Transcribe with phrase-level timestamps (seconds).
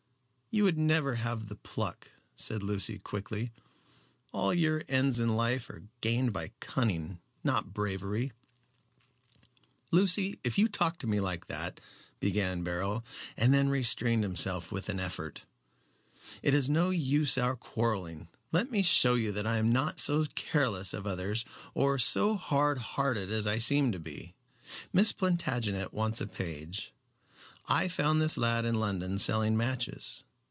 [0.53, 3.53] "You would never have the pluck," said Lucy, quickly.
[4.33, 8.33] "All your ends in life are gained by cunning, not by bravery."
[9.91, 11.79] "Lucy, if you talk to me like that"
[12.19, 13.05] began Beryl,
[13.37, 15.45] and then restrained himself with an effort.
[16.43, 18.27] "It is no use our quarrelling.
[18.51, 22.77] Let me show you that I am not so careless of others or so hard
[22.79, 24.35] hearted as I seem to be.
[24.91, 26.91] Miss Plantagenet wants a page.
[27.69, 30.23] I found this lad in London selling matches.